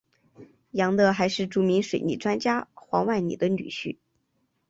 [0.71, 3.99] 杨乐还是著名水利专家黄万里的女婿。